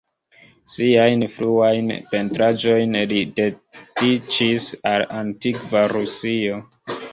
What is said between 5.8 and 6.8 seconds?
Rusio.